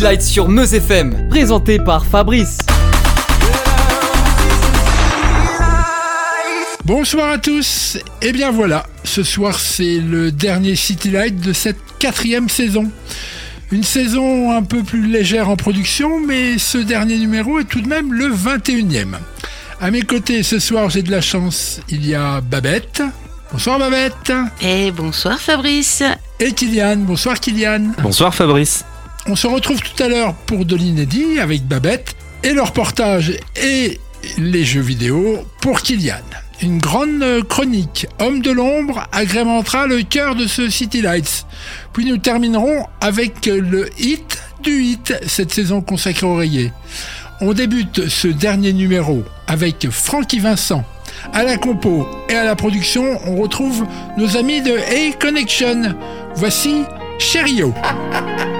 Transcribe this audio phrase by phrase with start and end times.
[0.00, 2.56] City Lights sur Meuse FM, présenté par Fabrice.
[6.86, 7.98] Bonsoir à tous.
[8.22, 12.90] Et eh bien voilà, ce soir c'est le dernier City Light de cette quatrième saison.
[13.72, 17.88] Une saison un peu plus légère en production, mais ce dernier numéro est tout de
[17.88, 19.16] même le 21e.
[19.82, 23.02] À mes côtés ce soir j'ai de la chance, il y a Babette.
[23.52, 24.32] Bonsoir Babette.
[24.62, 26.02] Et bonsoir Fabrice.
[26.38, 26.96] Et Kylian.
[27.00, 27.92] Bonsoir Kylian.
[28.02, 28.86] Bonsoir Fabrice.
[29.26, 34.00] On se retrouve tout à l'heure pour de l'inédit avec Babette et le reportage et
[34.38, 36.16] les jeux vidéo pour Kylian.
[36.62, 41.46] Une grande chronique, Homme de l'ombre, agrémentera le cœur de ce City Lights.
[41.92, 46.72] Puis nous terminerons avec le hit du hit, cette saison consacrée au rayé.
[47.40, 50.84] On débute ce dernier numéro avec Frankie Vincent.
[51.32, 53.86] À la compo et à la production, on retrouve
[54.18, 55.94] nos amis de A Connection.
[56.34, 56.82] Voici
[57.18, 57.74] Cherio.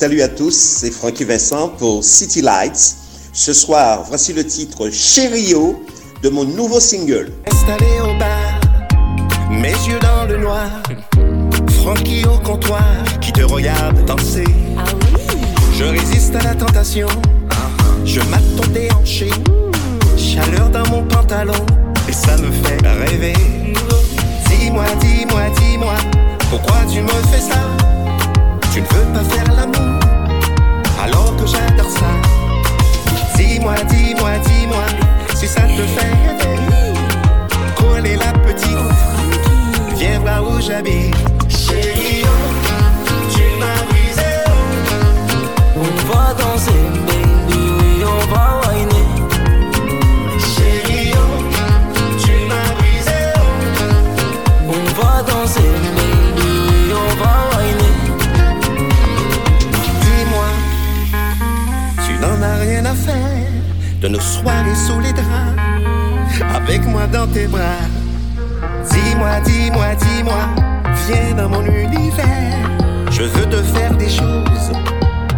[0.00, 2.96] Salut à tous, c'est Francky Vincent pour City Lights.
[3.34, 5.84] Ce soir, voici le titre Chério
[6.22, 7.30] de mon nouveau single.
[7.46, 8.60] Installé au bar,
[9.50, 10.70] mes yeux dans le noir,
[11.82, 12.82] Francky au comptoir
[13.20, 14.46] qui te regarde danser.
[14.78, 14.84] Ah
[15.78, 17.08] Je résiste à la tentation,
[18.06, 19.28] je mate ton déhanché,
[20.16, 21.66] chaleur dans mon pantalon
[22.08, 23.34] et ça me fait rêver.
[24.48, 25.94] Dis-moi, dis-moi, dis-moi,
[26.48, 27.89] pourquoi tu me fais ça?
[28.72, 29.98] Tu ne veux pas faire l'amour
[31.02, 32.12] alors que j'adore ça.
[33.36, 34.84] Dis-moi, dis-moi, dis-moi
[35.34, 36.94] si ça te fait rêver.
[37.74, 38.78] Coller la petite,
[39.96, 41.16] viens voir où j'habite.
[41.48, 42.22] Chérie,
[43.32, 44.32] tu m'as brisé.
[45.76, 46.70] On va danser,
[47.06, 48.69] baby, on va
[64.00, 65.56] de nos soirées sous les draps,
[66.56, 67.86] avec moi dans tes bras.
[68.90, 70.42] Dis-moi, dis-moi, dis-moi,
[71.06, 72.58] viens dans mon univers.
[73.10, 74.72] Je veux te faire des choses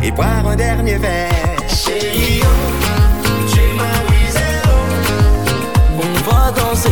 [0.03, 1.31] et boire un dernier verre.
[1.69, 2.41] Chérie,
[3.53, 4.03] tu m'as
[5.99, 6.91] On va danser,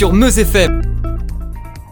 [0.00, 0.80] sur Meuse FM.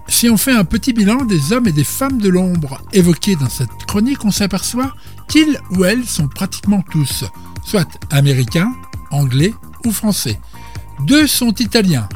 [0.08, 3.50] Si on fait un petit bilan des hommes et des femmes de l'ombre évoqués dans
[3.50, 4.94] cette chronique, on s'aperçoit
[5.28, 7.26] qu'ils ou elles sont pratiquement tous,
[7.66, 8.72] soit américains,
[9.10, 9.52] anglais
[9.84, 10.40] ou français.
[11.00, 12.08] Deux sont italiens,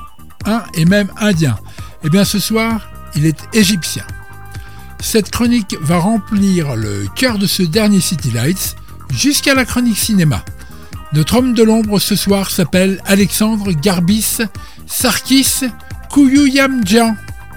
[0.46, 1.58] un est même indien.
[2.02, 4.06] Et eh bien ce soir, il est égyptien.
[4.98, 8.76] Cette chronique va remplir le cœur de ce dernier City Lights
[9.10, 10.42] jusqu'à la chronique cinéma.
[11.12, 14.38] Notre homme de l'ombre ce soir s'appelle Alexandre Garbis
[14.94, 15.62] Sarkis
[16.10, 17.16] Kouyouyamdjian,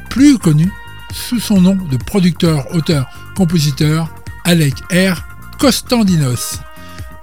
[0.10, 0.72] plus connu
[1.12, 4.10] sous son nom de producteur, auteur, compositeur
[4.46, 5.22] Alec R.
[5.60, 6.62] Kostandinos.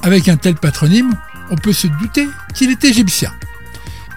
[0.03, 1.17] Avec un tel patronyme,
[1.51, 3.33] on peut se douter qu'il est égyptien.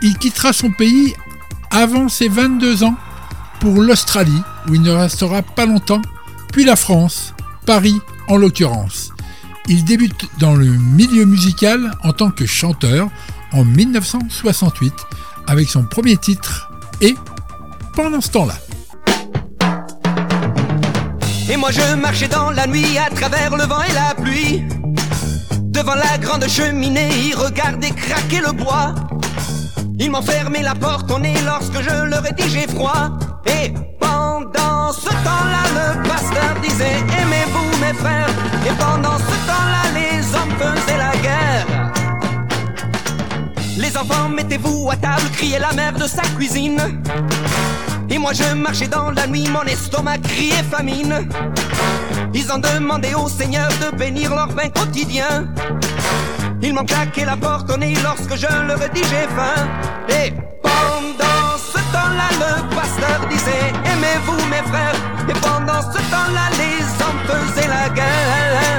[0.01, 1.13] Il quittera son pays
[1.71, 2.97] avant ses 22 ans
[3.61, 6.01] pour l'Australie, où il ne restera pas longtemps,
[6.51, 7.33] puis la France,
[7.65, 9.11] Paris en l'occurrence.
[9.69, 13.09] Il débute dans le milieu musical en tant que chanteur
[13.53, 14.93] en 1968
[15.47, 16.69] avec son premier titre
[17.01, 17.15] et
[17.93, 18.55] pendant ce temps-là.
[21.49, 24.63] Et moi je marchais dans la nuit à travers le vent et la pluie.
[25.61, 28.95] Devant la grande cheminée, il regardait craquer le bois.
[29.99, 33.11] Ils m'ont fermé la porte au nez lorsque je leur ai dit j'ai froid.
[33.45, 38.29] Et pendant ce temps-là, le pasteur disait Aimez-vous mes frères?
[38.65, 41.94] Et pendant ce temps-là, les hommes faisaient la guerre.
[43.85, 46.81] Les enfants, mettez-vous à table, criait la mère de sa cuisine.
[48.09, 51.29] Et moi je marchais dans la nuit, mon estomac criait famine.
[52.33, 55.53] Ils ont demandé au Seigneur de bénir leur pain quotidien.
[56.63, 59.67] Ils m'ont claqué la porte au nez lorsque je leur ai dit j'ai faim.
[60.09, 60.33] Et
[60.63, 64.95] pendant ce temps-là, le pasteur disait Aimez-vous mes frères?
[65.29, 68.74] Et pendant ce temps-là, les hommes faisaient la guerre.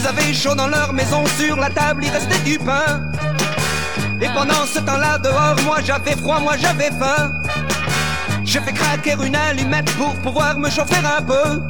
[0.00, 3.02] Ils avaient chaud dans leur maison, sur la table il restait du pain.
[4.22, 7.30] Et pendant ce temps-là, dehors, moi j'avais froid, moi j'avais faim.
[8.42, 11.60] J'ai fait craquer une allumette pour pouvoir me chauffer un peu.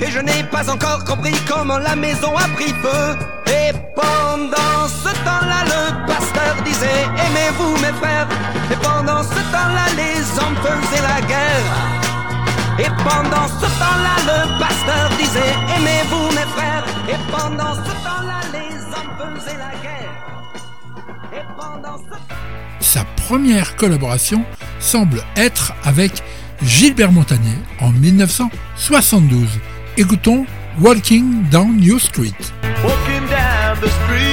[0.00, 3.16] Et je n'ai pas encore compris comment la maison a pris feu.
[3.46, 8.26] Et pendant ce temps-là, le pasteur disait Aimez-vous mes frères?
[8.72, 11.66] Et pendant ce temps-là, les hommes faisaient la guerre.
[12.80, 16.51] Et pendant ce temps-là, le pasteur disait Aimez-vous mes frères.
[17.08, 20.14] Et pendant ce temps-là, les hommes faisaient la guerre.
[21.32, 24.44] Et pendant ce Sa première collaboration
[24.78, 26.22] semble être avec
[26.62, 29.48] Gilbert Montagnier en 1972.
[29.96, 30.46] Écoutons
[30.80, 32.36] Walking Down New Street.
[32.84, 34.31] Walking down the street,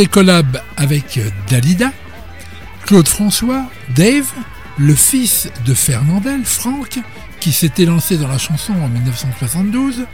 [0.00, 1.92] des collabs avec Dalida,
[2.86, 4.32] Claude François, Dave,
[4.78, 7.00] le fils de Fernandel, Franck,
[7.38, 10.06] qui s'était lancé dans la chanson en 1972,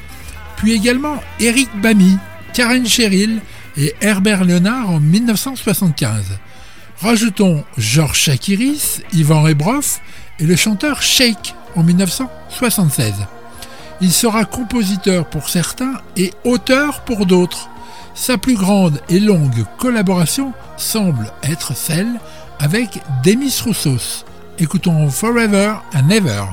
[0.56, 2.18] puis également Eric Bamy,
[2.52, 3.40] Karen Cheryl
[3.76, 6.36] et Herbert Léonard en 1975.
[7.00, 10.00] Rajoutons Georges Chakiris, Yvan Rebroff
[10.40, 13.14] et le chanteur Shake en 1976.
[14.00, 17.70] Il sera compositeur pour certains et auteur pour d'autres.
[18.16, 22.18] Sa plus grande et longue collaboration semble être celle
[22.58, 24.24] avec Demis Roussos.
[24.58, 26.44] Écoutons Forever and Ever.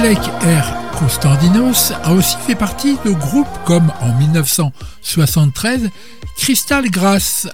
[0.00, 0.96] Alec R.
[0.96, 5.90] Costandinos a aussi fait partie de groupes comme en 1973
[6.36, 7.48] Crystal Grass,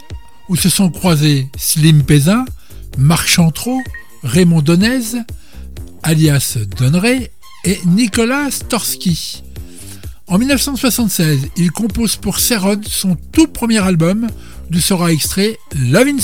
[0.50, 2.44] où se sont croisés Slim Pezin,
[2.98, 3.80] Marc Chantreau,
[4.24, 5.22] Raymond Donez,
[6.02, 7.30] alias Donneray,
[7.64, 9.42] et Nicolas Storsky.
[10.26, 14.26] En 1976, il compose pour Serod son tout premier album,
[14.68, 16.18] d'où sera extrait Love in.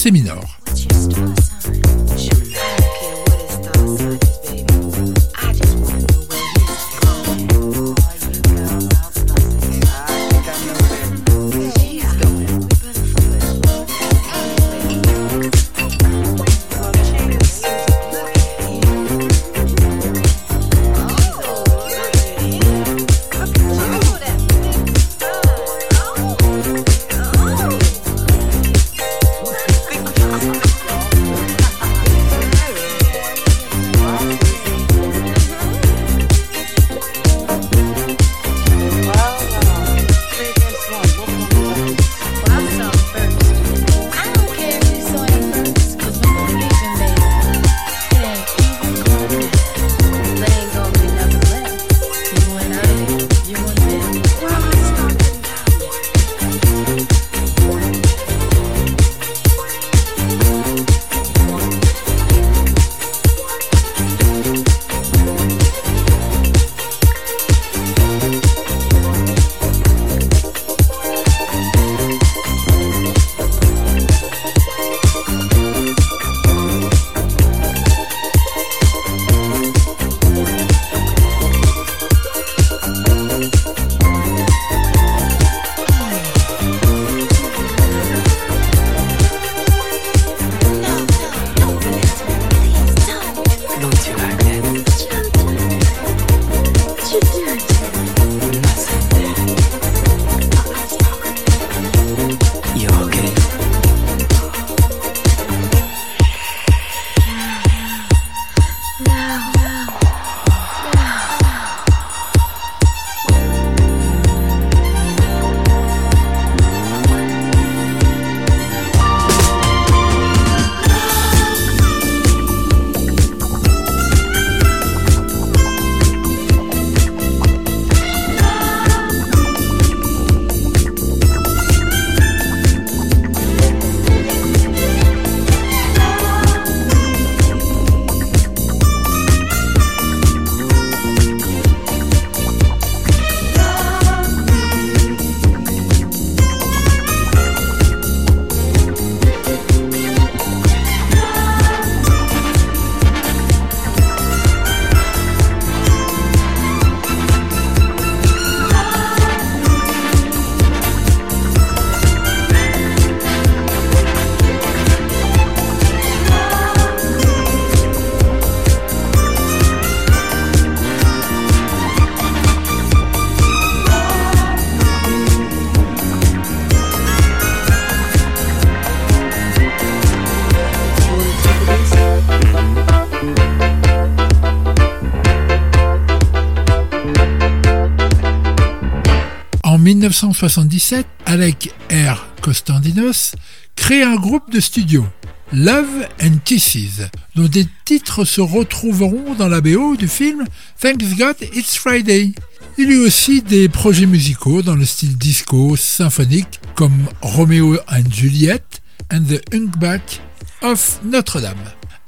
[190.11, 192.27] 1977, Alec R.
[192.43, 193.37] Costandinos
[193.77, 195.07] crée un groupe de studio,
[195.53, 197.03] Love and Kisses,
[197.37, 200.45] dont des titres se retrouveront dans la BO du film
[200.81, 202.33] Thanks God It's Friday.
[202.77, 208.65] Il eut aussi des projets musicaux dans le style disco symphonique comme Romeo and Juliet
[209.13, 210.21] and the Hunkback
[210.63, 211.55] of Notre-Dame.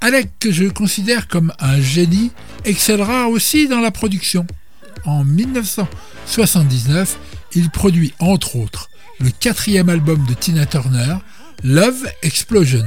[0.01, 2.33] Alec, que je considère comme un génie,
[2.65, 4.45] excellera aussi dans la production.
[5.05, 7.17] En 1979,
[7.55, 8.89] il produit entre autres
[9.21, 11.17] le quatrième album de Tina Turner,
[11.63, 12.85] Love Explosion.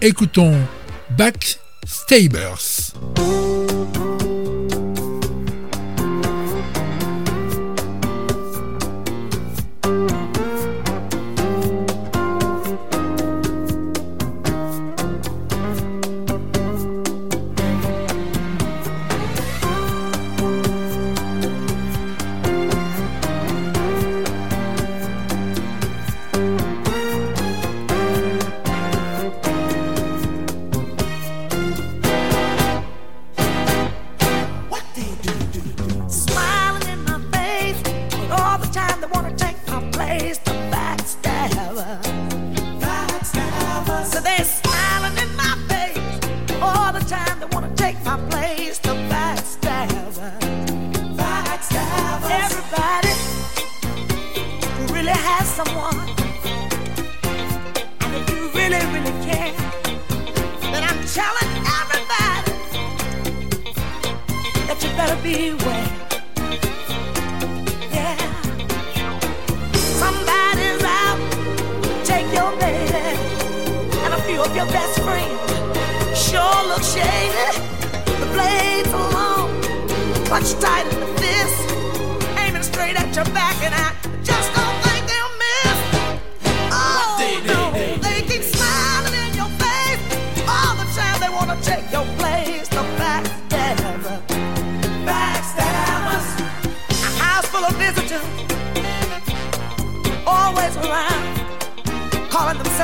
[0.00, 0.56] Écoutons
[1.16, 2.94] Backstabers.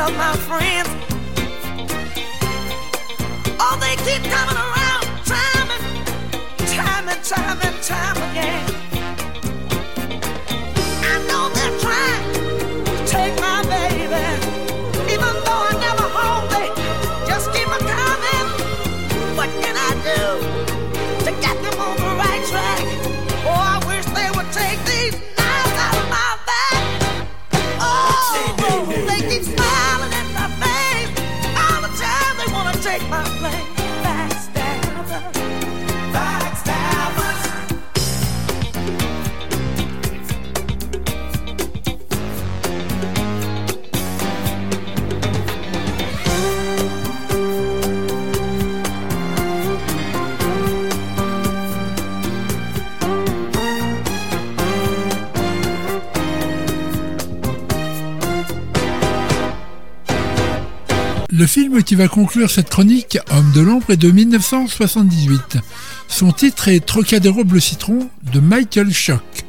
[0.07, 0.89] of my friends.
[3.59, 4.64] Oh, they keep coming
[61.83, 65.59] qui va conclure cette chronique, Homme de l'ombre, est de 1978.
[66.09, 69.45] Son titre est Trocadéro bleu citron de Michael Schock.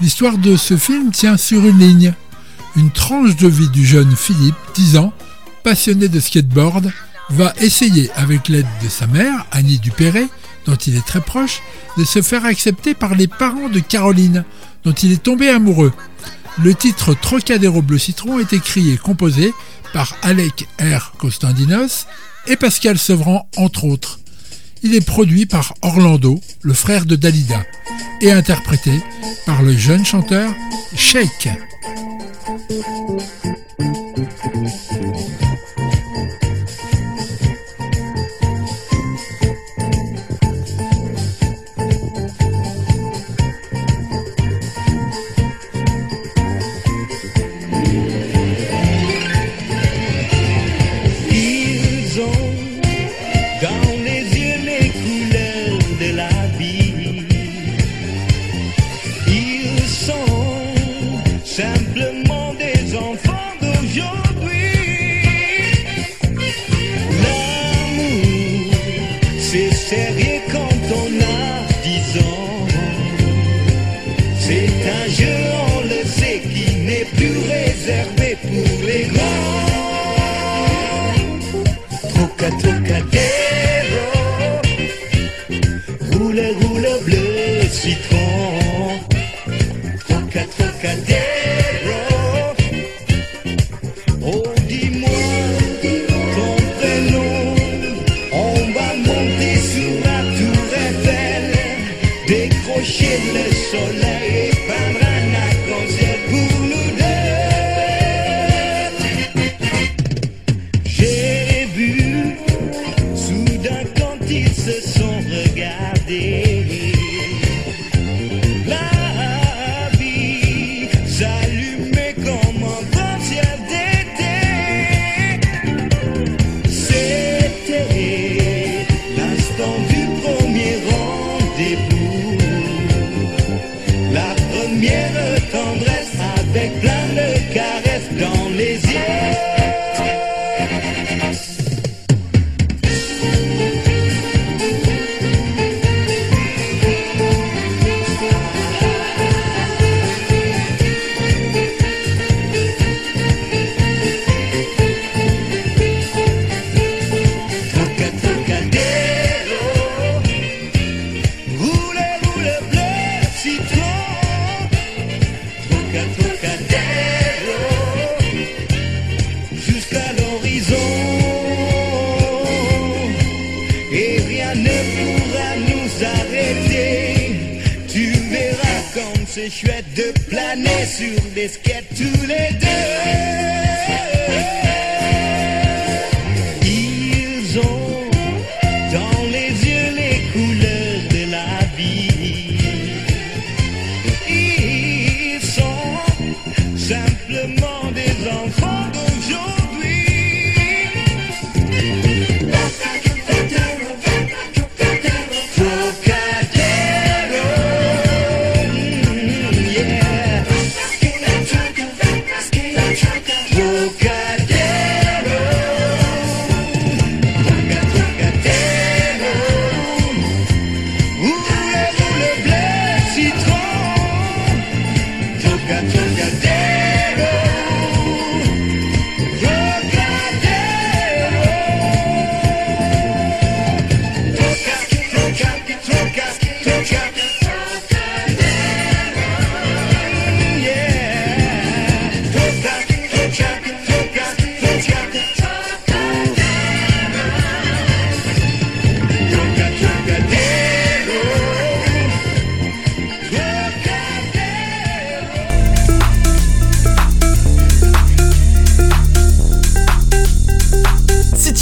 [0.00, 2.14] L'histoire de ce film tient sur une ligne,
[2.76, 5.12] une tranche de vie du jeune Philippe, 10 ans,
[5.64, 6.92] passionné de skateboard,
[7.30, 10.26] va essayer, avec l'aide de sa mère, Annie Dupéré,
[10.66, 11.60] dont il est très proche,
[11.96, 14.44] de se faire accepter par les parents de Caroline,
[14.84, 15.92] dont il est tombé amoureux.
[16.62, 19.54] Le titre Trocadéro Bleu Citron est écrit et composé
[19.92, 21.12] par Alec R.
[21.16, 22.06] Costandinos
[22.48, 24.18] et Pascal Sevran, entre autres.
[24.82, 27.64] Il est produit par Orlando, le frère de Dalida,
[28.20, 28.92] et interprété
[29.46, 30.52] par le jeune chanteur
[30.96, 31.48] Shake.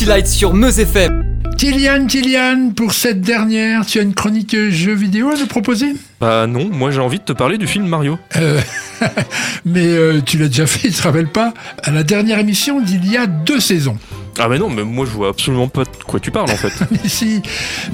[0.07, 1.25] City Lights sur Meuse FM.
[1.59, 5.95] Kylian, Kylian, pour cette dernière, tu as une chronique jeux vidéo à nous proposer?
[6.21, 8.17] Bah non, moi j'ai envie de te parler du film Mario.
[8.37, 8.61] Euh,
[9.65, 11.55] Mais euh, tu l'as déjà fait, tu te rappelles pas?
[11.83, 13.99] À la dernière émission d'il y a deux saisons.
[14.39, 16.73] Ah mais non, mais moi je vois absolument pas de quoi tu parles en fait.
[17.05, 17.41] Ici,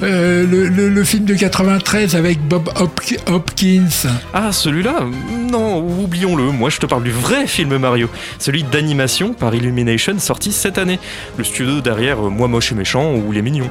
[0.01, 3.87] euh, le, le- le film de 93 avec Bob Hop- Hopkins.
[4.33, 5.05] Ah celui-là?
[5.51, 8.09] Non, oublions-le, moi je te parle du vrai film Mario.
[8.39, 10.99] Celui d'animation par Illumination sorti cette année.
[11.37, 13.69] Le studio derrière euh, Moi moche et méchant ou Les Mignons.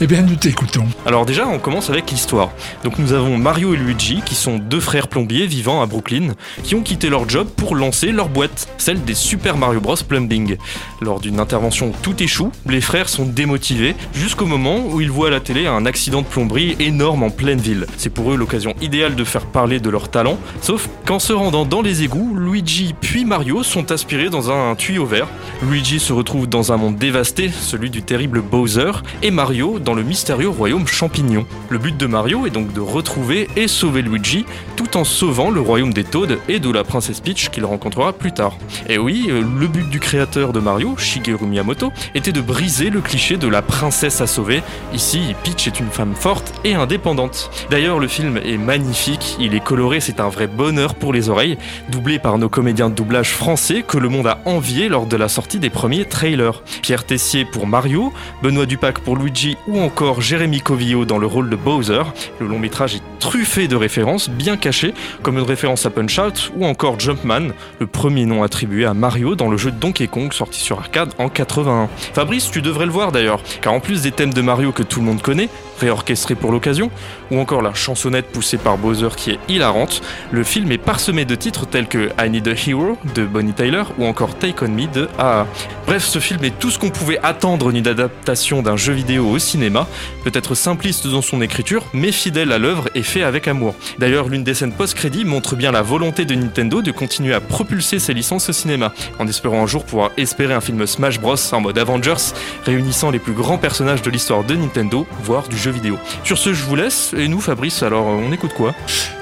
[0.00, 0.86] Eh bien, nous t'écoutons.
[1.06, 2.50] Alors déjà, on commence avec l'histoire.
[2.84, 6.74] Donc nous avons Mario et Luigi, qui sont deux frères plombiers vivant à Brooklyn, qui
[6.74, 10.56] ont quitté leur job pour lancer leur boîte, celle des Super Mario Bros Plumbing.
[11.00, 15.30] Lors d'une intervention tout échoue, les frères sont démotivés, jusqu'au moment où ils voient à
[15.30, 17.86] la télé un accident de plomberie énorme en pleine ville.
[17.96, 21.64] C'est pour eux l'occasion idéale de faire parler de leur talent, sauf qu'en se rendant
[21.64, 25.28] dans les égouts, Luigi puis Mario sont aspirés dans un tuyau vert.
[25.62, 28.92] Luigi se retrouve dans un monde dévasté, celui du terrible Bowser,
[29.22, 31.46] et Mario dans le mystérieux royaume champignon.
[31.68, 34.44] Le but de Mario est donc de retrouver et sauver Luigi,
[34.76, 38.32] tout en sauvant le royaume des Toads et de la princesse Peach qu'il rencontrera plus
[38.32, 38.56] tard.
[38.88, 43.00] Et oui, euh, le but du créateur de Mario, Shigeru Miyamoto, était de briser le
[43.00, 44.62] cliché de la princesse à sauver.
[44.92, 47.50] Ici, Peach est une femme forte et indépendante.
[47.70, 51.58] D'ailleurs, le film est magnifique, il est coloré, c'est un vrai bonheur pour les oreilles,
[51.90, 55.28] doublé par nos comédiens de doublage français que le monde a envié lors de la
[55.28, 56.62] sortie des premiers trailers.
[56.82, 61.50] Pierre Tessier pour Mario, Benoît Dupac pour Luigi ou encore Jérémy Covillo dans le rôle
[61.50, 62.02] de Bowser.
[62.38, 66.64] Le long métrage est truffé de références bien cachées, comme une référence à Punch-Out ou
[66.64, 67.48] encore Jumpman,
[67.80, 71.28] le premier nom attribué à Mario dans le jeu Donkey Kong sorti sur arcade en
[71.28, 71.88] 81.
[72.14, 75.00] Fabrice, tu devrais le voir d'ailleurs, car en plus des thèmes de Mario que tout
[75.00, 76.90] le monde connaît, réorchestrés pour l'occasion,
[77.30, 81.34] ou encore la chansonnette poussée par Bowser qui est hilarante, le film est parsemé de
[81.34, 84.86] titres tels que I Need a Hero de Bonnie Tyler ou encore Take On Me
[84.86, 85.46] de AA.
[85.86, 89.38] Bref, ce film est tout ce qu'on pouvait attendre d'une adaptation d'un jeu vidéo au
[89.38, 89.86] cinéma,
[90.24, 93.74] peut-être simpliste dans son écriture, mais fidèle à l'œuvre et fait avec amour.
[93.98, 97.98] D'ailleurs, l'une des scènes post-crédit montre bien la volonté de Nintendo de continuer à propulser
[97.98, 101.60] ses licences au cinéma, en espérant un jour pouvoir espérer un film Smash Bros en
[101.60, 102.32] mode Avengers,
[102.64, 105.98] réunissant les plus grands personnages de l'histoire de Nintendo, voire du jeu vidéo.
[106.24, 108.74] Sur ce, je vous laisse, et nous, Fabrice, alors on écoute quoi?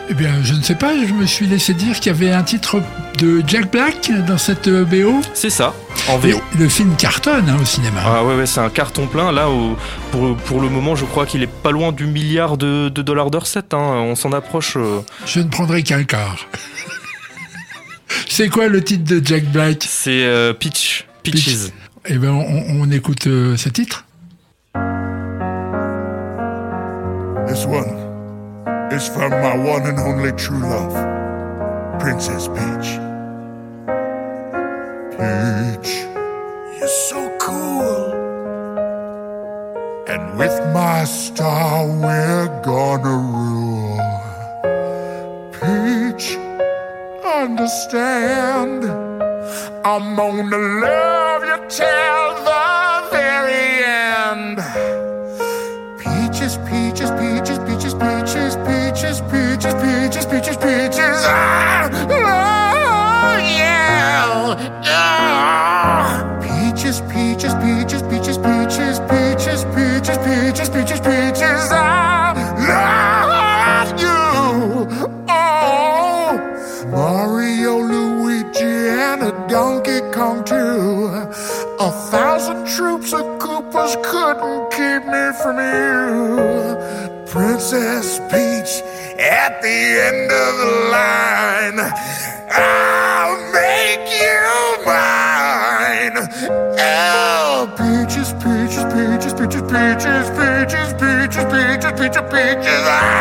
[0.08, 2.44] Eh bien, je ne sais pas, je me suis laissé dire qu'il y avait un
[2.44, 2.80] titre
[3.18, 5.20] de Jack Black dans cette euh, BO.
[5.34, 5.74] C'est ça,
[6.08, 6.40] en VO.
[6.58, 8.00] le film cartonne hein, au cinéma.
[8.04, 9.32] Ah ouais, ouais c'est un carton plein.
[9.32, 9.76] Là, au-
[10.12, 13.32] pour, pour le moment, je crois qu'il est pas loin du milliard de, de dollars
[13.32, 13.74] de recettes.
[13.74, 13.78] hein.
[13.78, 14.76] On s'en approche.
[14.76, 15.00] euh.
[15.26, 16.46] Je ne prendrai qu'un quart.
[18.28, 19.84] C'est quoi le titre de Jack Black?
[19.88, 21.06] C'est euh, Peach.
[21.22, 21.70] Peaches.
[22.06, 24.04] Eh bien, on, on écoute euh, ce titre.
[27.46, 27.88] This one
[28.90, 30.94] is from my one and only true love,
[32.00, 32.90] Princess Peach.
[35.12, 35.92] Peach,
[36.76, 38.12] you're so cool.
[40.08, 44.00] And with my star, we're gonna rule.
[45.52, 46.36] Peach,
[47.24, 48.84] understand.
[49.84, 52.05] I'm gonna love you till
[81.86, 86.74] A thousand troops of Koopas couldn't keep me from you.
[87.30, 88.82] Princess Peach
[89.20, 91.78] at the end of the line.
[92.50, 94.42] I'll make you
[94.84, 96.16] mine.
[96.82, 102.22] Oh, peaches, peaches, peaches, peaches, peaches, peaches, peaches, peaches, peaches.
[102.32, 102.82] peaches.
[102.90, 103.15] Ah!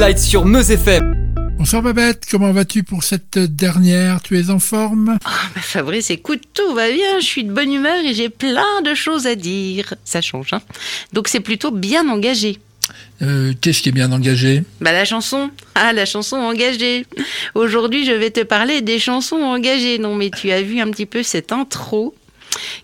[0.00, 1.34] City Lights sur Meuse FM.
[1.58, 4.22] Bonsoir Babette, comment vas-tu pour cette dernière?
[4.22, 5.18] Tu es en forme?
[5.22, 8.94] Bah, Fabrice, écoute, tout va bien, je suis de bonne humeur et j'ai plein de
[8.94, 9.92] choses à dire.
[10.06, 10.62] Ça change, hein
[11.12, 12.60] Donc c'est plutôt bien engagé.
[13.20, 14.64] Euh, Qu'est-ce qui est bien engagé?
[14.80, 17.04] Bah la chanson, ah la chanson engagée.
[17.54, 19.98] Aujourd'hui je vais te parler des chansons engagées.
[19.98, 22.14] Non mais tu as vu un petit peu cette intro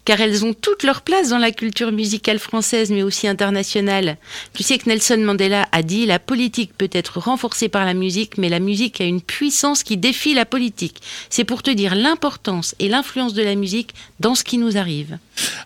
[0.05, 4.17] car elles ont toute leur place dans la culture musicale française mais aussi internationale.
[4.55, 8.39] Tu sais que Nelson Mandela a dit la politique peut être renforcée par la musique
[8.39, 11.01] mais la musique a une puissance qui défie la politique.
[11.31, 15.19] C'est pour te dire l'importance et l'influence de la musique dans ce qui nous arrive.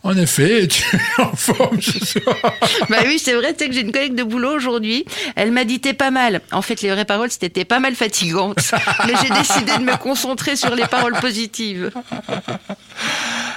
[0.03, 2.37] En effet, tu es en forme ce soir.
[2.89, 5.05] Bah oui, c'est vrai, tu sais que j'ai une collègue de boulot aujourd'hui.
[5.37, 6.41] Elle m'a dit t'es pas mal.
[6.51, 8.59] En fait, les vraies paroles, c'était pas mal fatigante.
[9.07, 11.91] Mais j'ai décidé de me concentrer sur les paroles positives.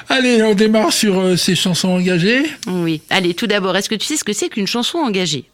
[0.10, 2.44] Allez, on démarre sur euh, ces chansons engagées.
[2.68, 3.02] Oui.
[3.10, 5.46] Allez, tout d'abord, est-ce que tu sais ce que c'est qu'une chanson engagée?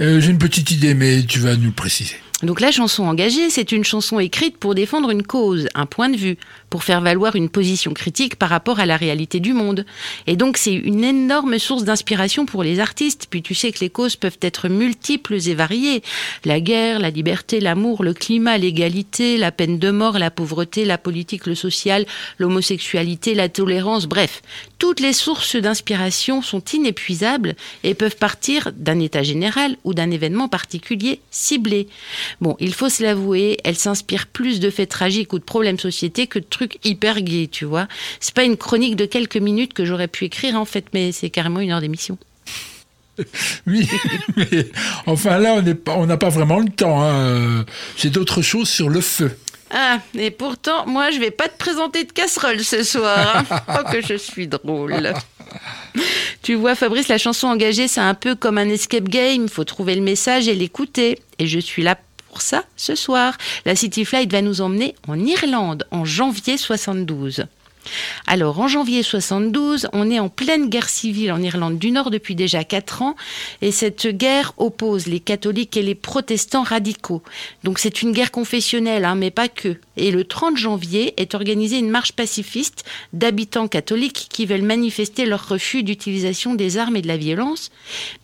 [0.00, 2.16] Euh, J'ai une petite idée, mais tu vas nous le préciser.
[2.42, 6.16] Donc la chanson engagée, c'est une chanson écrite pour défendre une cause, un point de
[6.16, 6.38] vue,
[6.70, 9.84] pour faire valoir une position critique par rapport à la réalité du monde.
[10.26, 13.90] Et donc c'est une énorme source d'inspiration pour les artistes, puis tu sais que les
[13.90, 16.02] causes peuvent être multiples et variées.
[16.44, 20.98] La guerre, la liberté, l'amour, le climat, l'égalité, la peine de mort, la pauvreté, la
[20.98, 22.06] politique, le social,
[22.38, 24.42] l'homosexualité, la tolérance, bref.
[24.78, 30.48] Toutes les sources d'inspiration sont inépuisables et peuvent partir d'un état général ou d'un événement
[30.48, 31.88] particulier ciblé.
[32.40, 35.80] Bon, il faut se l'avouer, elle s'inspire plus de faits tragiques ou de problèmes de
[35.80, 37.86] société que de trucs hyper gays, tu vois.
[38.20, 41.30] C'est pas une chronique de quelques minutes que j'aurais pu écrire en fait, mais c'est
[41.30, 42.18] carrément une heure d'émission.
[43.66, 43.86] Oui,
[44.36, 44.66] mais
[45.04, 47.02] enfin là, on n'a pas vraiment le temps.
[47.02, 47.66] hein.
[47.98, 49.36] J'ai d'autres choses sur le feu.
[49.72, 53.44] Ah, et pourtant, moi, je vais pas te présenter de casserole ce soir.
[53.50, 53.60] hein.
[53.78, 55.12] Oh, que je suis drôle.
[56.42, 59.42] Tu vois, Fabrice, la chanson engagée, c'est un peu comme un escape game.
[59.44, 61.18] Il faut trouver le message et l'écouter.
[61.38, 61.96] Et je suis là
[62.30, 63.36] pour ça ce soir.
[63.64, 67.46] La City Flight va nous emmener en Irlande en janvier 72.
[68.26, 72.34] Alors, en janvier 72, on est en pleine guerre civile en Irlande du Nord depuis
[72.34, 73.16] déjà quatre ans,
[73.62, 77.22] et cette guerre oppose les catholiques et les protestants radicaux.
[77.64, 79.76] Donc, c'est une guerre confessionnelle, hein, mais pas que.
[79.96, 85.48] Et le 30 janvier est organisée une marche pacifiste d'habitants catholiques qui veulent manifester leur
[85.48, 87.70] refus d'utilisation des armes et de la violence.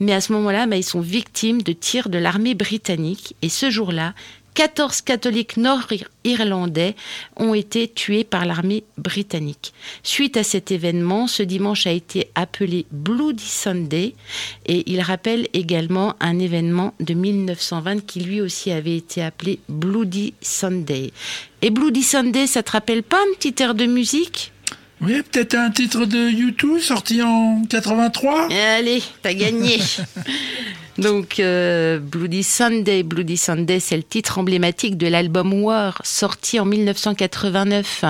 [0.01, 3.71] Mais à ce moment-là, bah, ils sont victimes de tirs de l'armée britannique, et ce
[3.71, 4.15] jour-là,
[4.57, 6.97] 14 catholiques nord-irlandais
[7.37, 9.75] ont été tués par l'armée britannique.
[10.03, 14.15] Suite à cet événement, ce dimanche a été appelé Bloody Sunday
[14.65, 20.33] et il rappelle également un événement de 1920 qui lui aussi avait été appelé Bloody
[20.41, 21.13] Sunday.
[21.61, 24.53] Et Bloody Sunday, ça te rappelle pas un petit air de musique?
[25.03, 29.81] Oui, peut-être un titre de YouTube sorti en 83 Allez, t'as gagné.
[30.99, 36.65] Donc, euh, Bloody Sunday, Bloody Sunday, c'est le titre emblématique de l'album War, sorti en
[36.65, 38.05] 1989.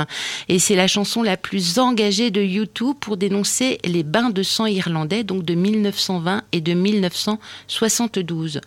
[0.48, 4.66] Et c'est la chanson la plus engagée de YouTube pour dénoncer les bains de sang
[4.66, 8.60] irlandais, donc de 1920 et de 1972.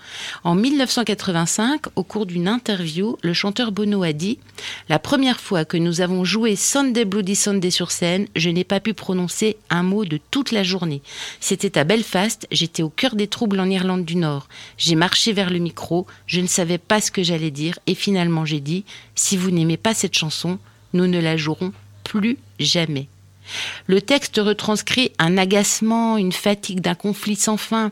[0.44, 4.38] En 1985, au cours d'une interview, le chanteur Bono a dit
[4.90, 8.82] La première fois que nous avons joué Sunday Bloody Sunday sur scène, je n'ai pas
[8.82, 11.02] pu prononcer un mot de toute la journée.
[11.40, 14.48] C'était à Belfast, j'étais au cœur des troubles en Irlande Nord.
[14.78, 18.46] J'ai marché vers le micro, je ne savais pas ce que j'allais dire, et finalement
[18.46, 20.60] j'ai dit Si vous n'aimez pas cette chanson,
[20.94, 23.08] nous ne la jouerons plus jamais.
[23.88, 27.92] Le texte retranscrit un agacement, une fatigue d'un conflit sans fin.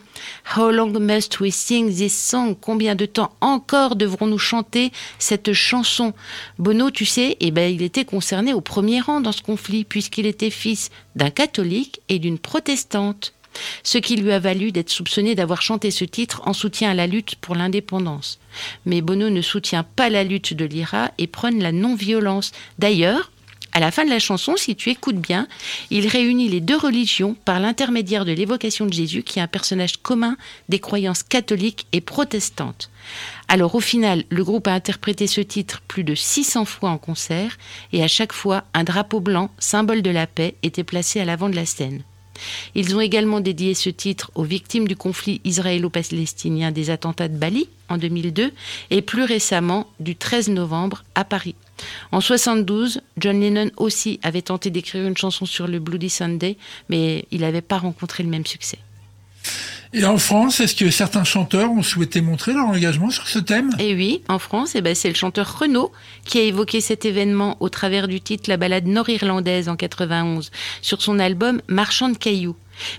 [0.56, 2.56] How long must we sing this song?
[2.60, 6.14] Combien de temps encore devrons-nous chanter cette chanson?
[6.60, 10.26] Bono, tu sais, eh ben, il était concerné au premier rang dans ce conflit, puisqu'il
[10.26, 13.34] était fils d'un catholique et d'une protestante.
[13.84, 17.08] Ce qui lui a valu d'être soupçonné d'avoir chanté ce titre en soutien à la
[17.08, 18.40] lutte pour l'indépendance.
[18.86, 22.52] Mais Bono ne soutient pas la lutte de l'IRA et prône la non-violence.
[22.80, 23.32] D'ailleurs,
[23.78, 25.48] À la fin de la chanson, si tu écoutes bien,
[25.92, 29.98] il réunit les deux religions par l'intermédiaire de l'évocation de Jésus, qui est un personnage
[29.98, 30.36] commun
[30.68, 32.90] des croyances catholiques et protestantes.
[33.48, 37.56] Alors au final, le groupe a interprété ce titre plus de 600 fois en concert,
[37.94, 41.50] et à chaque fois, un drapeau blanc, symbole de la paix, était placé à l'avant
[41.50, 42.02] de la scène.
[42.76, 47.70] Ils ont également dédié ce titre aux victimes du conflit israélo-palestinien des attentats de Bali
[47.90, 48.52] en 2002
[48.90, 51.56] et plus récemment du 13 novembre à Paris.
[52.12, 56.58] En 72, John Lennon aussi avait tenté d'écrire une chanson sur le Bloody Sunday,
[56.90, 58.80] mais il n'avait pas rencontré le même succès.
[59.98, 63.72] Et en France, est-ce que certains chanteurs ont souhaité montrer leur engagement sur ce thème?
[63.80, 65.92] Et oui, en France, eh ben, c'est le chanteur Renaud
[66.24, 70.52] qui a évoqué cet événement au travers du titre La balade nord-irlandaise en 91
[70.84, 72.56] sur son album Marchand de cailloux.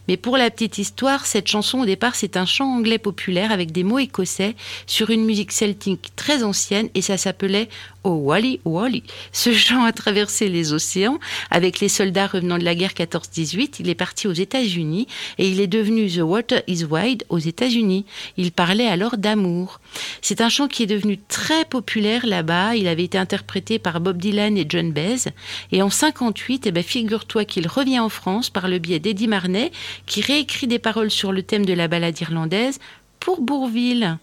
[0.07, 3.73] Mais pour la petite histoire, cette chanson au départ c'est un chant anglais populaire avec
[3.73, 4.55] des mots écossais
[4.87, 7.69] sur une musique celtique très ancienne et ça s'appelait
[8.05, 9.03] Oh Wally Wally.
[9.33, 11.19] Ce chant a traversé les océans
[11.51, 13.77] avec les soldats revenant de la guerre 14-18.
[13.81, 15.07] Il est parti aux États-Unis
[15.39, 18.07] et il est devenu The Water is Wide aux États-Unis.
[18.37, 19.81] Il parlait alors d'amour.
[20.23, 22.77] C'est un chant qui est devenu très populaire là-bas.
[22.77, 25.31] Il avait été interprété par Bob Dylan et John Baez.
[25.73, 29.68] Et en 58, eh ben, figure-toi qu'il revient en France par le biais d'Eddie Marnet
[30.07, 32.79] qui réécrit des paroles sur le thème de la balade irlandaise
[33.21, 34.19] pour Bourville.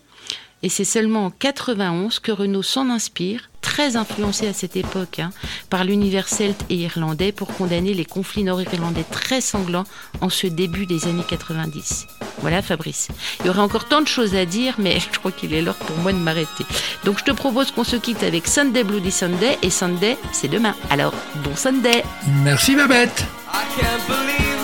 [0.63, 5.29] Et c'est seulement en 91 que Renaud s'en inspire, très influencé à cette époque hein,
[5.69, 9.83] par l'univers celte et irlandais pour condamner les conflits nord-irlandais très sanglants
[10.21, 12.07] en ce début des années 90.
[12.39, 13.09] Voilà Fabrice.
[13.41, 15.75] Il y aurait encore tant de choses à dire, mais je crois qu'il est l'heure
[15.75, 16.65] pour moi de m'arrêter.
[17.03, 20.75] Donc je te propose qu'on se quitte avec Sunday Bloody Sunday, et Sunday, c'est demain.
[20.89, 22.03] Alors, bon Sunday
[22.43, 24.54] Merci Babette I can't believe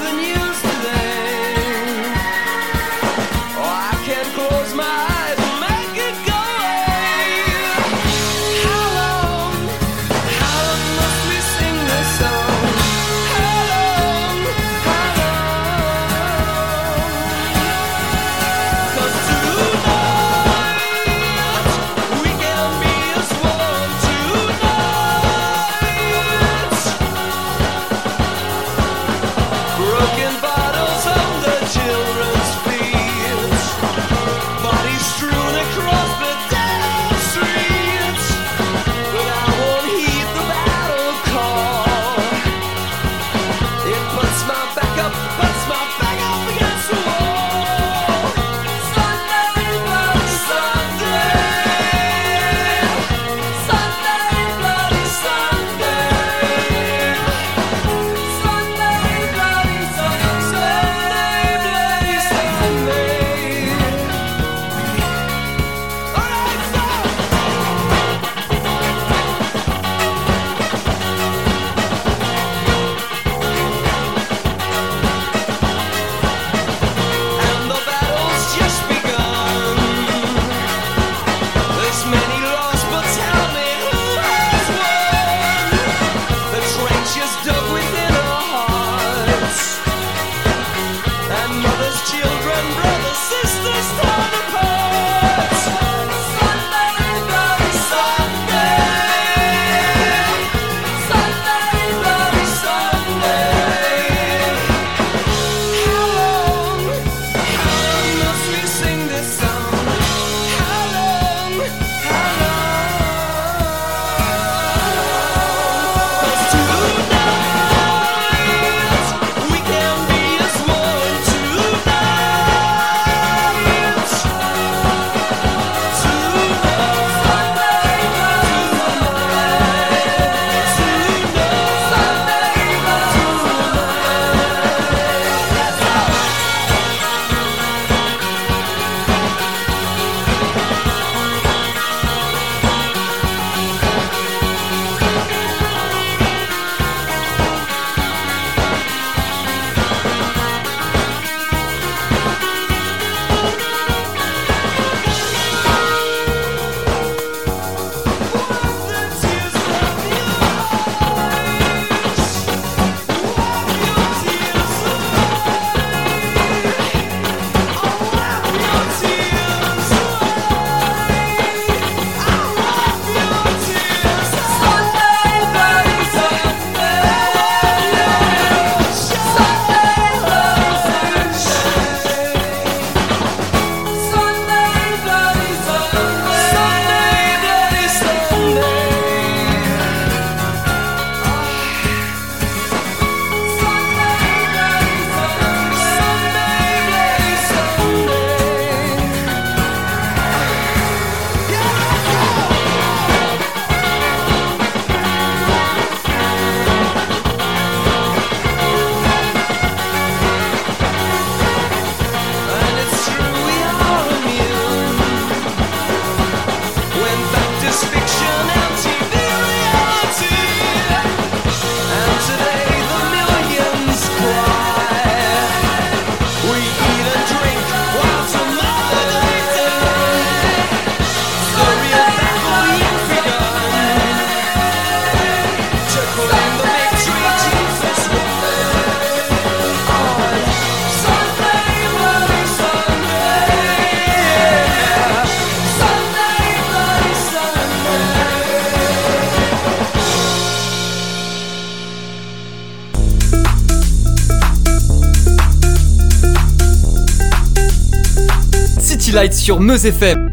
[259.42, 260.30] sur Meuse FM.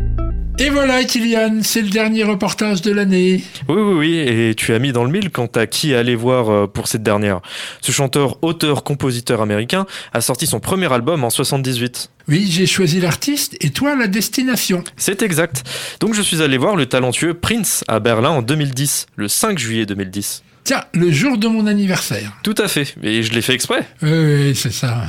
[0.58, 3.42] Et voilà, Kylian, c'est le dernier reportage de l'année.
[3.66, 6.50] Oui, oui, oui, et tu as mis dans le mille quant à qui aller voir
[6.50, 7.40] euh, pour cette dernière.
[7.80, 12.10] Ce chanteur, auteur, compositeur américain a sorti son premier album en 78.
[12.28, 14.84] Oui, j'ai choisi l'artiste et toi la destination.
[14.98, 15.62] C'est exact.
[16.00, 19.86] Donc je suis allé voir le talentueux Prince à Berlin en 2010, le 5 juillet
[19.86, 20.42] 2010.
[20.64, 22.32] Tiens, le jour de mon anniversaire.
[22.42, 23.86] Tout à fait, et je l'ai fait exprès.
[24.02, 25.04] Oui, oui, c'est ça.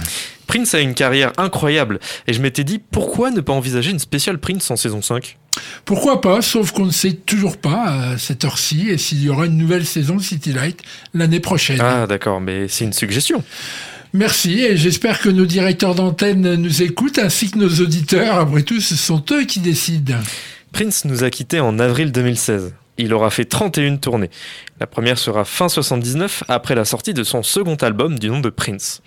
[0.50, 4.40] Prince a une carrière incroyable, et je m'étais dit pourquoi ne pas envisager une spéciale
[4.40, 5.38] Prince en saison 5
[5.86, 9.46] Pourquoi pas, sauf qu'on ne sait toujours pas à cette heure-ci et s'il y aura
[9.46, 10.82] une nouvelle saison de City Light
[11.14, 11.80] l'année prochaine.
[11.80, 13.44] Ah d'accord, mais c'est une suggestion.
[14.14, 18.40] Merci et j'espère que nos directeurs d'antenne nous écoutent ainsi que nos auditeurs.
[18.40, 20.18] Après tout, ce sont eux qui décident.
[20.72, 22.74] Prince nous a quittés en avril 2016.
[22.98, 24.32] Il aura fait 31 tournées.
[24.80, 28.50] La première sera fin 79 après la sortie de son second album du nom de
[28.50, 29.04] Prince.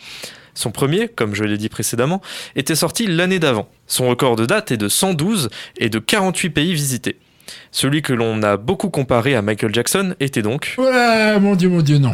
[0.55, 2.21] Son premier, comme je l'ai dit précédemment,
[2.57, 3.69] était sorti l'année d'avant.
[3.87, 5.49] Son record de date est de 112
[5.79, 7.17] et de 48 pays visités.
[7.71, 10.75] Celui que l'on a beaucoup comparé à Michael Jackson était donc...
[10.79, 12.13] Ouais, mon Dieu, mon Dieu, non.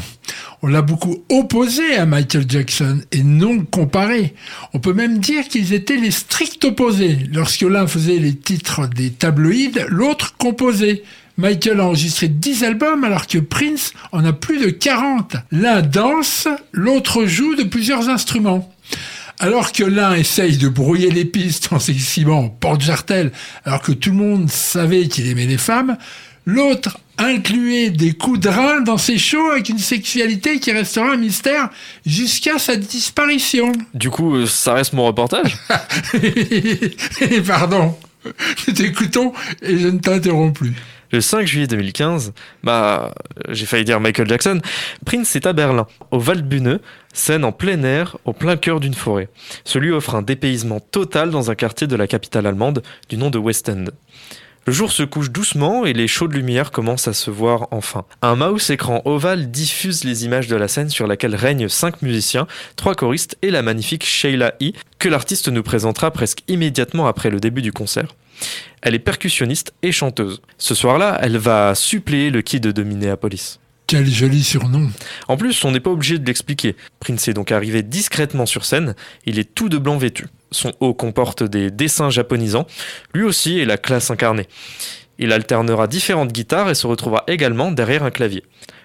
[0.63, 4.35] On l'a beaucoup opposé à Michael Jackson et non comparé.
[4.73, 7.19] On peut même dire qu'ils étaient les stricts opposés.
[7.33, 11.03] Lorsque l'un faisait les titres des tabloïds, l'autre composait.
[11.39, 15.37] Michael a enregistré 10 albums alors que Prince en a plus de 40.
[15.53, 18.69] L'un danse, l'autre joue de plusieurs instruments.
[19.39, 23.31] Alors que l'un essaye de brouiller les pistes en s'exhibant porte-jartel
[23.65, 25.97] alors que tout le monde savait qu'il aimait les femmes,
[26.45, 31.17] l'autre incluait des coups de rein dans ses shows avec une sexualité qui restera un
[31.17, 31.71] mystère
[32.05, 33.71] jusqu'à sa disparition.
[33.95, 35.57] Du coup, euh, ça reste mon reportage?
[37.47, 37.97] Pardon,
[38.69, 40.75] nous et je ne t'interromps plus.
[41.11, 43.15] Le 5 juillet 2015, bah,
[43.49, 44.61] j'ai failli dire Michael Jackson,
[45.07, 46.81] Prince est à Berlin, au Waldbühne,
[47.15, 49.29] scène en plein air, au plein cœur d'une forêt.
[49.65, 53.31] Ce lieu offre un dépaysement total dans un quartier de la capitale allemande du nom
[53.31, 53.87] de West End.
[54.69, 58.05] Le jour se couche doucement et les chaudes lumières commencent à se voir enfin.
[58.21, 62.47] Un mouse écran ovale diffuse les images de la scène sur laquelle règnent cinq musiciens,
[62.77, 64.73] trois choristes et la magnifique Sheila E.
[64.99, 68.15] que l'artiste nous présentera presque immédiatement après le début du concert.
[68.83, 70.43] Elle est percussionniste et chanteuse.
[70.59, 73.61] Ce soir-là, elle va suppléer le kid de Minneapolis.
[73.87, 74.91] Quel joli surnom.
[75.29, 76.77] En plus, on n'est pas obligé de l'expliquer.
[77.01, 78.95] Prince est donc arrivé discrètement sur scène.
[79.25, 80.27] Il est tout de blanc vêtu.
[80.51, 82.67] Son haut comporte des dessins japonisants.
[83.15, 84.47] Lui aussi est la classe incarnée.
[85.19, 88.45] Il alternera différentes guitares et se retrouvera également derrière un clavier.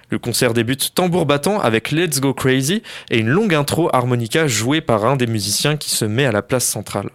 [0.09, 4.81] Le concert débute tambour battant avec Let's Go Crazy et une longue intro harmonica jouée
[4.81, 7.09] par un des musiciens qui se met à la place centrale.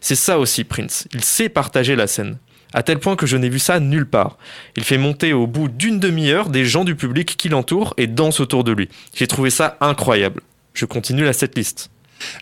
[0.00, 2.38] C'est ça aussi Prince, il sait partager la scène.
[2.72, 4.38] À tel point que je n'ai vu ça nulle part.
[4.76, 8.40] Il fait monter au bout d'une demi-heure des gens du public qui l'entourent et dansent
[8.40, 8.88] autour de lui.
[9.14, 10.42] J'ai trouvé ça incroyable.
[10.74, 11.90] Je continue la setlist.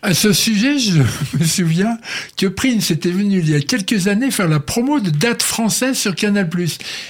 [0.03, 1.03] À ce sujet, je
[1.39, 1.99] me souviens
[2.37, 5.99] que Prince était venu il y a quelques années faire la promo de dates françaises
[5.99, 6.49] sur Canal+.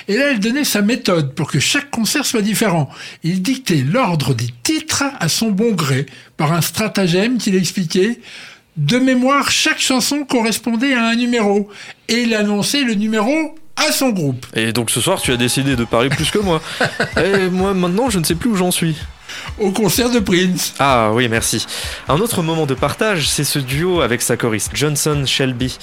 [0.08, 2.90] Et là, il donnait sa méthode pour que chaque concert soit différent.
[3.22, 6.06] Il dictait l'ordre des titres à son bon gré,
[6.36, 8.20] par un stratagème qu'il expliquait.
[8.76, 11.68] De mémoire, chaque chanson correspondait à un numéro.
[12.08, 14.46] Et il annonçait le numéro à son groupe.
[14.54, 16.60] Et donc ce soir, tu as décidé de parler plus que moi.
[17.16, 18.96] Et moi, maintenant, je ne sais plus où j'en suis.
[19.58, 20.74] Au concert de Prince.
[20.78, 21.66] Ah oui, merci.
[22.08, 25.78] Un autre moment de partage, c'est ce duo avec sa choriste Johnson Shelby.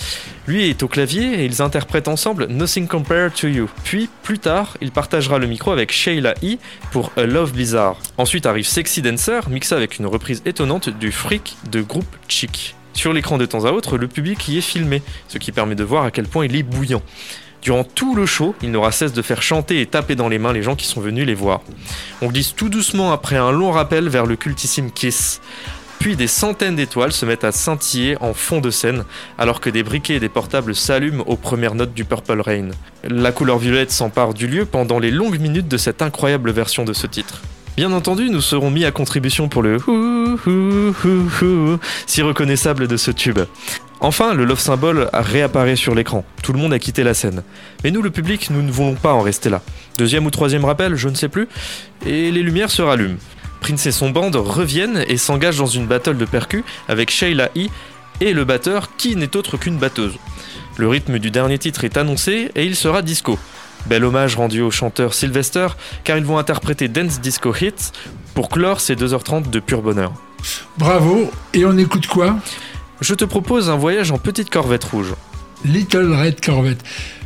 [0.47, 3.69] Lui est au clavier et ils interprètent ensemble Nothing Compared to You.
[3.83, 6.57] Puis, plus tard, il partagera le micro avec Sheila E.
[6.91, 7.97] pour A Love Blizzard.
[8.17, 12.75] Ensuite arrive Sexy Dancer, mixé avec une reprise étonnante du Freak de groupe Chic.
[12.93, 15.83] Sur l'écran de temps à autre, le public y est filmé, ce qui permet de
[15.83, 17.01] voir à quel point il est bouillant.
[17.65, 20.53] Durant tout le show, il n'aura cesse de faire chanter et taper dans les mains
[20.53, 21.61] les gens qui sont venus les voir.
[22.21, 25.41] On glisse tout doucement après un long rappel vers le cultissime Kiss.
[25.97, 29.03] Puis des centaines d'étoiles se mettent à scintiller en fond de scène,
[29.39, 32.69] alors que des briquets et des portables s'allument aux premières notes du Purple Rain.
[33.03, 36.93] La couleur violette s'empare du lieu pendant les longues minutes de cette incroyable version de
[36.93, 37.41] ce titre.
[37.77, 39.79] Bien entendu, nous serons mis à contribution pour le
[42.05, 43.39] si reconnaissable de ce tube.
[44.01, 46.25] Enfin, le love symbol réapparaît sur l'écran.
[46.43, 47.43] Tout le monde a quitté la scène.
[47.83, 49.61] Mais nous, le public, nous ne voulons pas en rester là.
[49.97, 51.47] Deuxième ou troisième rappel, je ne sais plus.
[52.05, 53.17] Et les lumières se rallument.
[53.61, 57.67] Prince et son band reviennent et s'engagent dans une battle de percus avec Sheila E.
[58.21, 60.13] et le batteur qui n'est autre qu'une batteuse.
[60.77, 63.39] Le rythme du dernier titre est annoncé et il sera disco.
[63.87, 65.67] Bel hommage rendu au chanteur Sylvester
[66.03, 67.91] car ils vont interpréter Dance Disco Hits
[68.33, 70.11] pour clore ces 2h30 de pur bonheur.
[70.77, 71.31] Bravo.
[71.53, 72.35] Et on écoute quoi?
[73.01, 75.13] Je te propose un voyage en petite corvette rouge.
[75.65, 76.83] Little Red Corvette.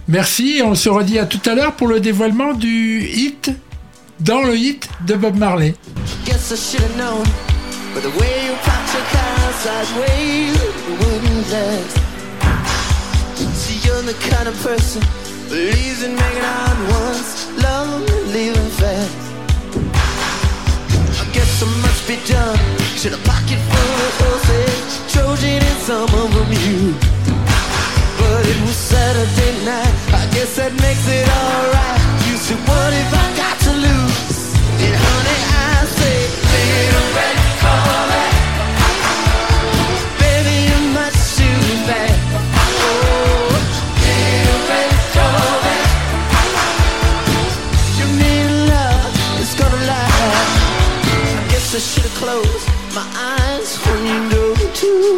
[0.08, 3.52] Merci et on se redit à tout à l'heure pour le dévoilement du hit
[4.20, 5.76] dans le hit de Bob Marley.
[21.32, 22.58] Guess so much be done.
[22.98, 24.49] Should a pocket full of
[25.40, 26.94] Trojan and some of them you.
[28.20, 29.94] But it was Saturday night.
[30.12, 32.02] I guess that makes it alright.
[32.28, 34.54] You said, what if I got to lose?
[34.84, 35.49] And honey,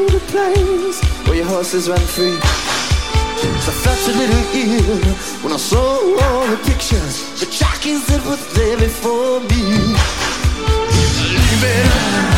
[0.08, 2.40] the place where your horses run free.
[3.64, 5.82] So I felt a little ill when I saw
[6.24, 9.96] all the pictures, the jockeys that were there before me.
[11.34, 12.31] Leave it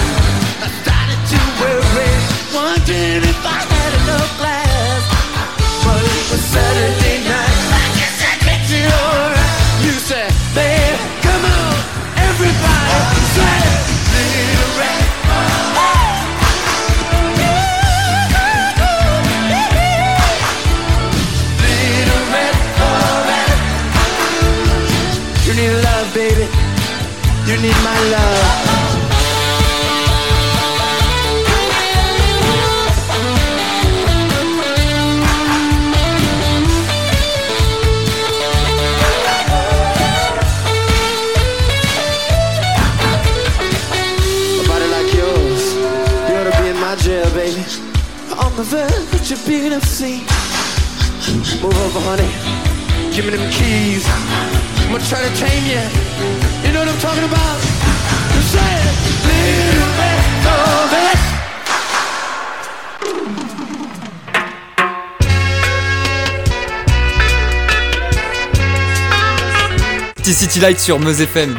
[70.64, 71.58] Light sur Meuse FM.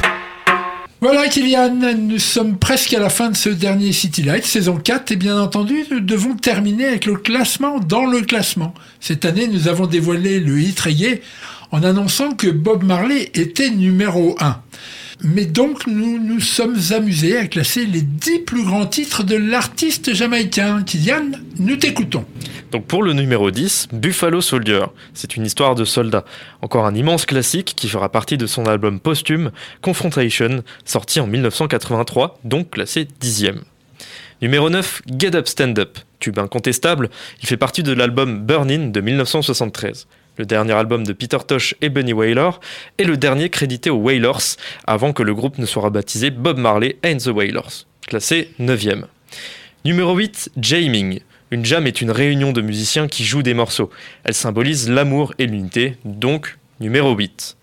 [1.02, 5.12] Voilà Kylian, nous sommes presque à la fin de ce dernier City Light, saison 4,
[5.12, 8.72] et bien entendu, nous devons terminer avec le classement dans le classement.
[9.00, 11.20] Cette année, nous avons dévoilé le hit reggae
[11.70, 14.62] en annonçant que Bob Marley était numéro 1.
[15.22, 20.14] Mais donc, nous nous sommes amusés à classer les 10 plus grands titres de l'artiste
[20.14, 20.82] jamaïcain.
[20.82, 22.24] Kylian, nous t'écoutons.
[22.74, 24.86] Donc pour le numéro 10, Buffalo Soldier.
[25.12, 26.24] C'est une histoire de soldat.
[26.60, 32.40] Encore un immense classique qui fera partie de son album posthume Confrontation, sorti en 1983,
[32.42, 33.58] donc classé 10e.
[34.42, 35.98] Numéro 9, Get Up Stand Up.
[36.18, 37.10] Tube incontestable,
[37.40, 40.08] il fait partie de l'album Burnin' de 1973.
[40.38, 42.58] Le dernier album de Peter Tosh et Bunny Wailer,
[42.98, 46.96] et le dernier crédité aux Wailers, avant que le groupe ne soit rebaptisé Bob Marley
[47.06, 47.86] and the Wailers.
[48.08, 49.04] Classé 9e.
[49.84, 51.20] Numéro 8, Jaming.
[51.50, 53.90] Une jam est une réunion de musiciens qui jouent des morceaux.
[54.24, 57.56] Elle symbolise l'amour et l'unité, donc numéro 8.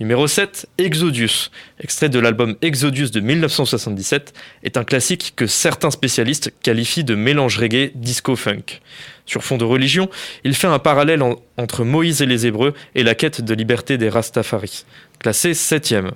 [0.00, 1.50] Numéro 7, Exodus.
[1.80, 7.58] Extrait de l'album Exodus de 1977, est un classique que certains spécialistes qualifient de mélange
[7.58, 8.80] reggae disco-funk.
[9.26, 10.08] Sur fond de religion,
[10.44, 13.98] il fait un parallèle en- entre Moïse et les Hébreux et la quête de liberté
[13.98, 14.84] des Rastafari.
[15.18, 16.12] Classé 7ème.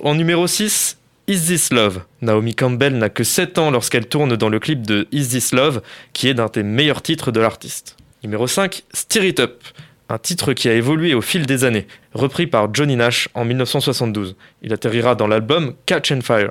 [0.00, 0.96] En numéro 6,
[1.26, 5.08] Is This Love Naomi Campbell n'a que 7 ans lorsqu'elle tourne dans le clip de
[5.10, 5.80] Is This Love,
[6.12, 7.96] qui est d'un des meilleurs titres de l'artiste.
[8.22, 9.64] Numéro 5, Stir It Up,
[10.10, 14.36] un titre qui a évolué au fil des années, repris par Johnny Nash en 1972.
[14.60, 16.50] Il atterrira dans l'album Catch and Fire.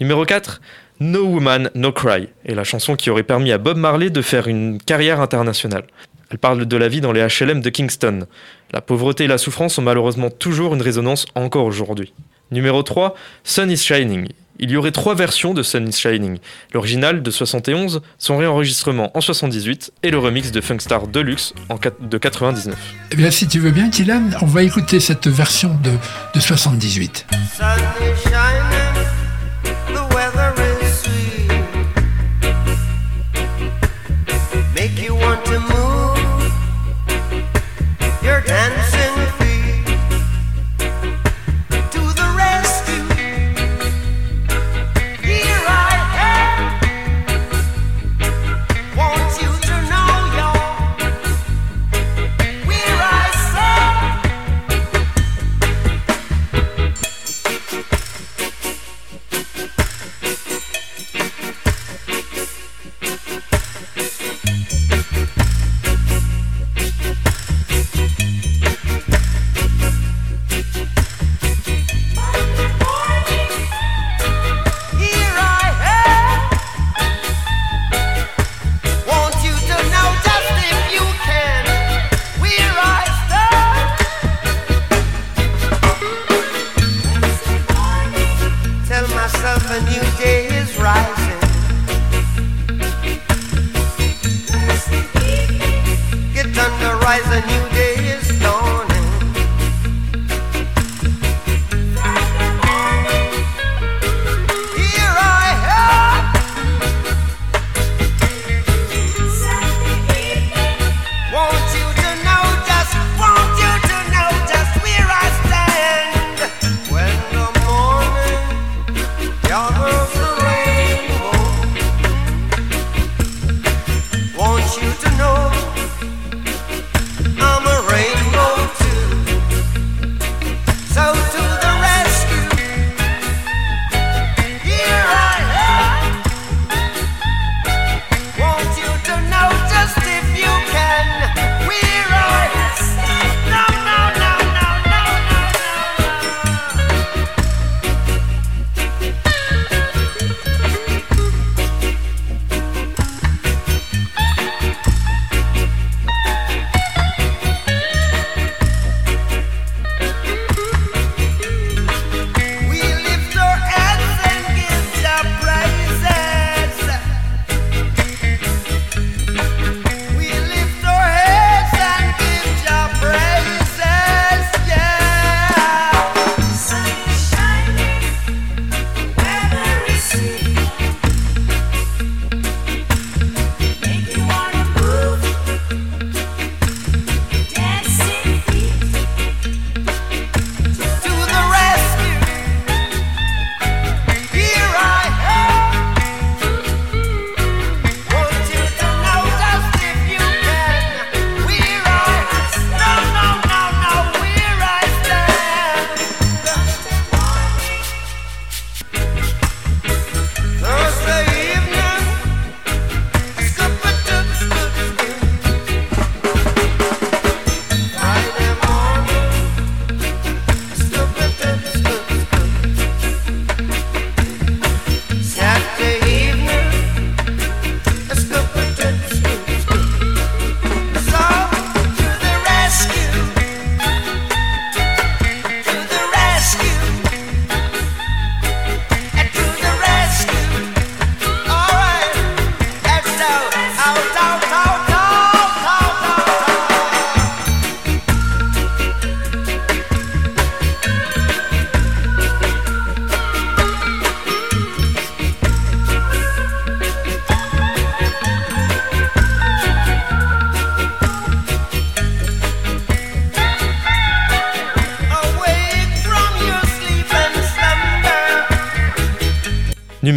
[0.00, 0.60] Numéro 4,
[1.00, 4.46] No Woman, No Cry, est la chanson qui aurait permis à Bob Marley de faire
[4.46, 5.88] une carrière internationale.
[6.30, 8.28] Elle parle de la vie dans les HLM de Kingston.
[8.72, 12.12] La pauvreté et la souffrance ont malheureusement toujours une résonance encore aujourd'hui.
[12.50, 14.28] Numéro 3, Sun is Shining.
[14.62, 16.38] Il y aurait trois versions de Sun is Shining.
[16.74, 22.18] L'original de 71, son réenregistrement en 78 et le remix de Funkstar Deluxe en de
[22.18, 22.76] 99.
[23.10, 25.92] Eh bien, si tu veux bien, Kylian, on va écouter cette version de,
[26.34, 27.26] de 78.
[27.56, 27.66] Sun
[28.02, 28.79] is shining,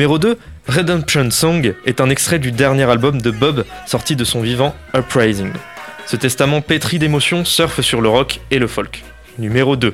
[0.03, 0.37] Numéro 2,
[0.67, 5.53] Redemption Song est un extrait du dernier album de Bob sorti de son vivant Uprising.
[6.05, 9.01] Ce testament pétri d'émotions surfe sur le rock et le folk.
[9.39, 9.93] Numéro 2.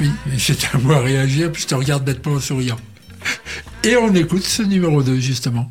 [0.00, 2.78] Oui, mais c'est à moi à réagir, puis je te regarde bêtement en souriant.
[3.84, 5.70] Et on écoute ce numéro 2, justement.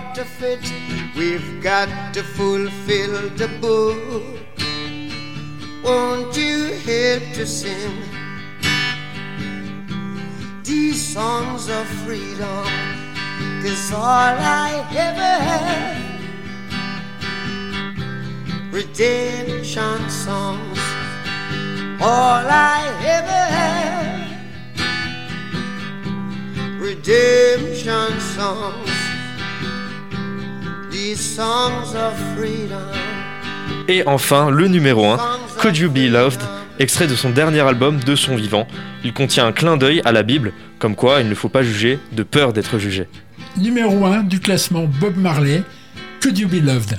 [0.17, 0.59] of it.
[1.15, 4.39] We've got to fulfill the book.
[5.83, 7.97] Won't you help to sing
[10.63, 12.65] these songs of freedom?
[13.61, 16.01] Cause all I ever had
[18.71, 20.79] redemption songs.
[22.01, 24.01] All I ever had
[26.79, 29.00] redemption songs.
[33.87, 35.17] Et enfin, le numéro 1,
[35.59, 36.41] Could You Be Loved,
[36.79, 38.67] extrait de son dernier album De son vivant.
[39.03, 41.99] Il contient un clin d'œil à la Bible, comme quoi il ne faut pas juger
[42.11, 43.07] de peur d'être jugé.
[43.57, 45.63] Numéro 1 du classement Bob Marley,
[46.21, 46.97] Could You Be Loved?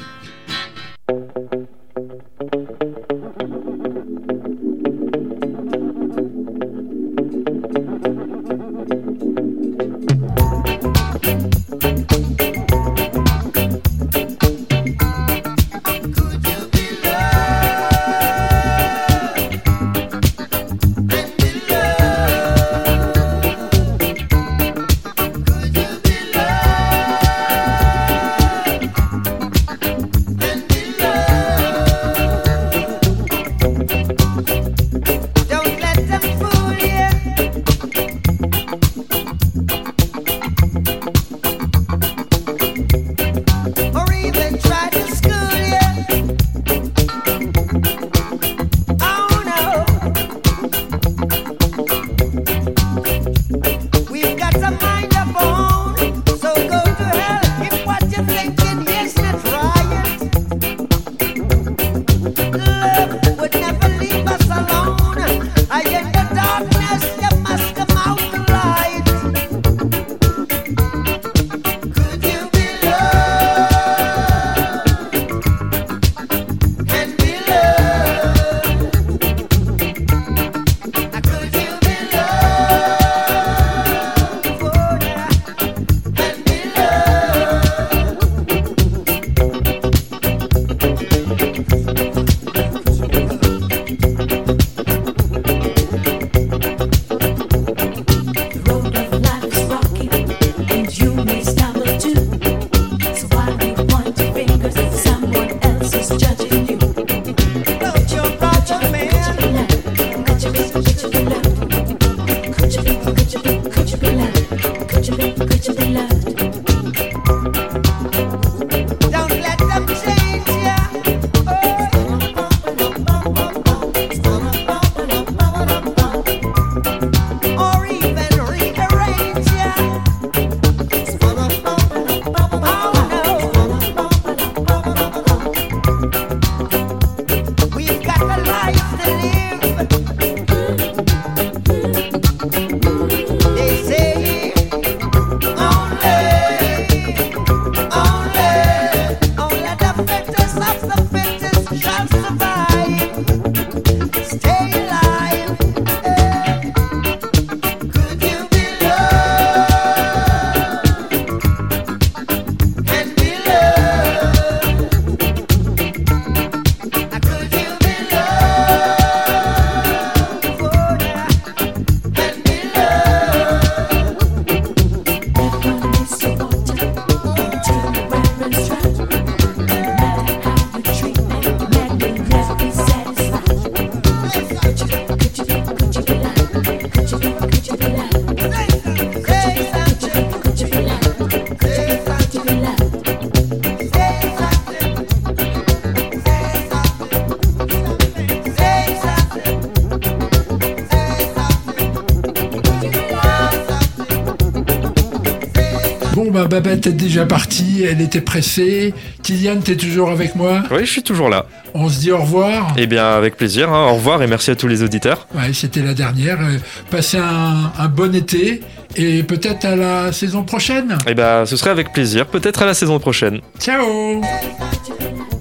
[206.33, 208.93] Bah, Babette est déjà partie, elle était pressée.
[209.22, 210.62] Kylian, t'es toujours avec moi?
[210.70, 211.47] Oui, je suis toujours là.
[211.74, 212.74] On se dit au revoir.
[212.76, 213.72] Eh bien, avec plaisir.
[213.72, 213.87] hein.
[213.91, 215.26] Au revoir et merci à tous les auditeurs.
[215.35, 216.39] Ouais, c'était la dernière.
[216.41, 216.59] Euh,
[216.91, 218.61] Passez un, un bon été
[218.97, 220.99] et peut-être à la saison prochaine.
[221.07, 222.26] Eh bien, ce serait avec plaisir.
[222.26, 223.41] Peut-être à la saison prochaine.
[223.59, 224.20] Ciao.